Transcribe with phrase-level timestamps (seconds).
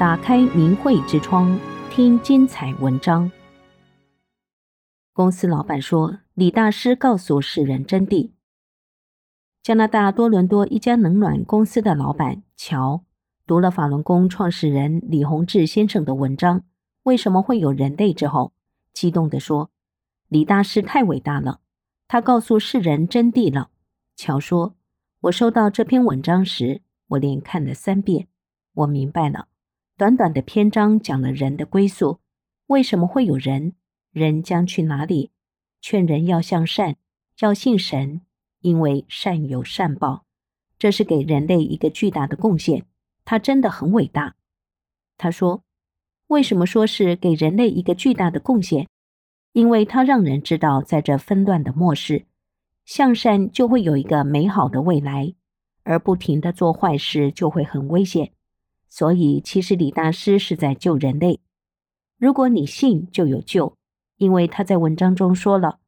[0.00, 3.30] 打开明慧之窗，听精彩文章。
[5.12, 8.30] 公司老板说：“李大师告诉世人真谛。”
[9.62, 13.04] 加拿大多伦多一家冷暖公司的老板乔
[13.46, 16.60] 读了法轮功创始人李洪志先生的文章
[17.02, 18.54] 《为什么会有人类》之后，
[18.94, 19.68] 激动地说
[20.28, 21.60] ：“李大师太伟大了，
[22.08, 23.68] 他告诉世人真谛了。”
[24.16, 24.74] 乔说
[25.28, 28.28] ：“我收到这篇文章时，我连看了三遍。
[28.72, 29.48] 我明白了，
[30.00, 32.20] 短短的篇章讲了人的归宿，
[32.68, 33.74] 为什么会有人，
[34.12, 35.30] 人将去哪里？
[35.82, 36.96] 劝人要向善，
[37.40, 38.22] 要信神，
[38.62, 40.24] 因为善有善报，
[40.78, 42.86] 这是给人类一个巨大的贡献。
[43.26, 44.36] 他真的很伟大。”
[45.18, 45.64] 他说
[46.28, 48.88] ：“为什么说是给人类一个巨大的贡献？
[49.52, 52.24] 因为他让人知道，在这纷乱的末世。”
[52.86, 55.34] 向善就会有一个美好的未来，
[55.82, 58.32] 而不停地做坏事就会很危险。
[58.90, 61.40] 所以，其实李大师是在救人类。
[62.18, 63.74] 如果你信，就有救，
[64.18, 65.78] 因为他在文章中说了：“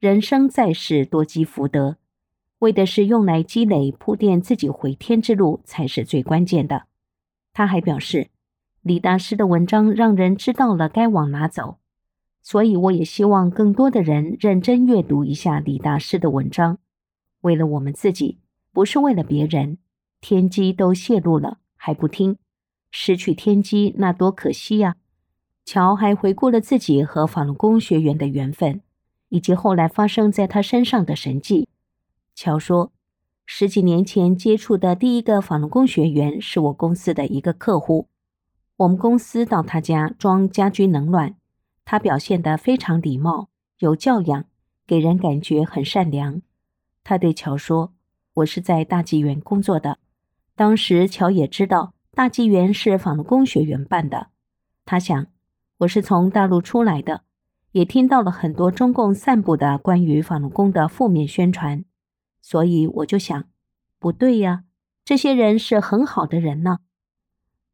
[0.00, 1.96] 人生在世，多积福德，
[2.58, 6.86] 为的是用来积累铺垫自己回天之路，才是最关键的。”
[7.54, 8.28] 他还表示，
[8.82, 11.78] 李大师的文章让人知道了该往哪走。
[12.42, 16.78] 所以，我也希望更多的人认真阅读一下李大师的文章，
[17.42, 18.38] 为了我们自己，
[18.72, 19.78] 不是为了别人。
[20.20, 22.36] 天机都泄露了，还不听，
[22.90, 24.96] 失去天机那多可惜呀！
[25.64, 28.82] 乔还回顾了自己和法轮功学员的缘分，
[29.30, 31.66] 以及后来发生在他身上的神迹。
[32.34, 32.92] 乔说，
[33.46, 38.08] 十几年前接触的第一个法轮功学员是我公司的一个客户，
[38.76, 41.34] 我们公司到他家装家居冷暖。
[41.86, 44.44] 他表现得非常礼貌、有教养，
[44.86, 46.42] 给人感觉很善良。
[47.02, 47.94] 他对乔说
[48.34, 49.96] ：“我是在大纪元工作的。”
[50.60, 54.26] 当时乔也知道大纪元是法轮功学员办的。
[54.84, 55.28] 他想
[55.80, 57.22] ：“我是从大陆出来的，
[57.72, 61.86] 也听到了很多中共散布的关于法轮功的负面宣传，
[62.42, 63.46] 所以我就想，
[63.98, 64.64] 不对呀，
[65.02, 66.80] 这些人是很好的人呢。”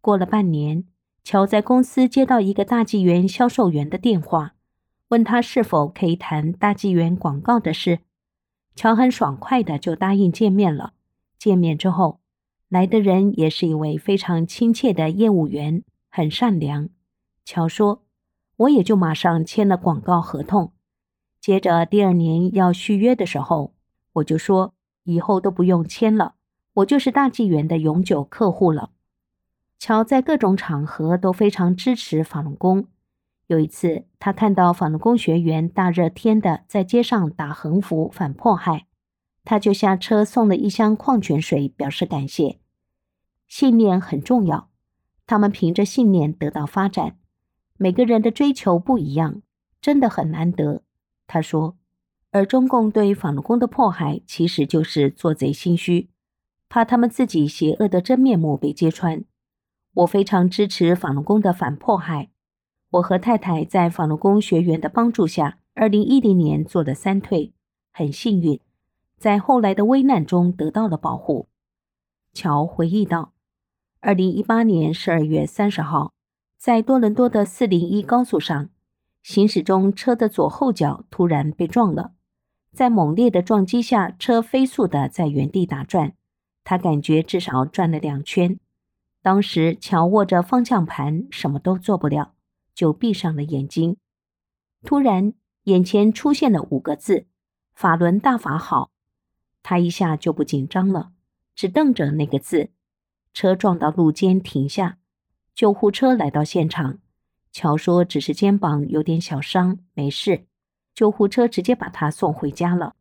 [0.00, 0.84] 过了半年。
[1.24, 4.54] 乔在公司接到一个大纪元销售员的电话，
[5.08, 7.98] 问他是否可以谈大纪元广告的事。
[8.76, 10.92] 乔很爽快的就答应见面了。
[11.36, 12.17] 见面之后，
[12.68, 16.90] 来的人也是一位非常亲切的业务员，很善良。
[17.44, 18.02] 乔说
[18.56, 20.72] ：“我也就马上签了广告合同。
[21.40, 23.72] 接着第二年要续约的时候，
[24.14, 24.74] 我就说
[25.04, 26.34] 以后都不用签了，
[26.74, 28.90] 我就是大纪元的永久客户了。”
[29.78, 32.88] 乔在各种场合都非常支持法轮功。
[33.46, 38.87] 有一次，他看到法轮功学员大热天的在街上打横幅反迫害，
[39.48, 42.58] 他就下车送了一箱矿泉水表示感谢。
[43.46, 44.68] 信念很重要，
[45.26, 47.16] 他们凭着信念得到发展。
[47.78, 49.40] 每个人的追求不一样，
[49.80, 50.82] 真的很难得。
[51.26, 51.78] 他说，
[52.30, 56.10] 而中共对法轮功的迫害其实就是做贼心虚，
[56.68, 59.24] 怕他们自己邪恶的真面目被揭穿。
[59.94, 62.28] 我非常支持法轮功的反迫害。
[62.90, 67.54] 我和太太在法轮功学员的帮助下，二零一零年做了三退，
[67.90, 68.60] 很幸运，
[69.18, 71.48] 在后来的危难中得到了保护。
[72.32, 73.32] 乔回忆道，
[74.00, 76.12] 二零一八年十二月三十号，
[76.56, 78.70] 在多伦多的四零一高速上，
[79.22, 82.12] 行驶中车的左后脚突然被撞了，
[82.72, 86.14] 在猛烈的撞击下，车飞速的在原地打转，
[86.62, 88.60] 他感觉至少转了两圈。
[89.20, 92.34] 当时乔握着方向盘，什么都做不了，
[92.72, 93.96] 就闭上了眼睛。
[94.84, 95.32] 突然，
[95.64, 97.26] 眼前出现了五个字
[97.74, 98.92] ：“法轮大法好。”
[99.68, 101.10] 他一下就不紧张了，
[101.54, 102.70] 只瞪着那个字。
[103.34, 104.96] 车撞到路肩停下，
[105.54, 107.00] 救护车来到现场。
[107.52, 110.46] 乔说：“只是肩膀有点小伤，没事。”
[110.96, 112.94] 救护车直接把他送回家了。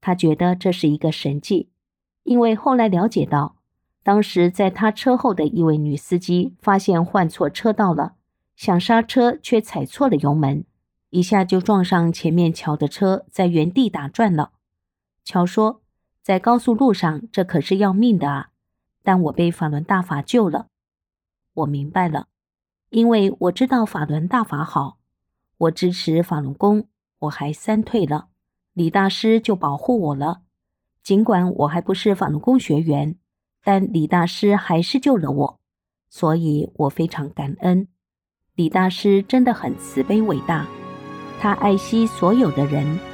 [0.00, 1.70] 他觉得这是一个神迹，
[2.22, 3.56] 因为后来了解到。
[4.04, 8.14] 当时在他车后的一位女司机发现换错车道了，
[8.54, 10.64] 想刹车却踩错了油门，
[11.10, 14.52] 一下就撞上前面乔的车，在原地打转了。
[15.24, 15.80] 乔说
[16.24, 18.48] ：“在高速路上，这可是要命的啊！
[19.02, 20.68] 但我被法轮大法救了。
[21.52, 22.28] 我明白了，
[22.88, 24.96] 因为我知道法轮大法好，
[25.58, 26.88] 我支持法轮功，
[27.18, 28.28] 我还三退了，
[28.72, 30.40] 李大师就保护我了。
[31.02, 33.16] 尽管我还不是法轮功学员。”
[33.66, 35.60] 但李大师还是救了我，
[36.08, 37.88] 所以我非常感恩。
[38.54, 40.66] 李大师真的很慈悲伟大，
[41.40, 43.13] 他爱惜所有的人。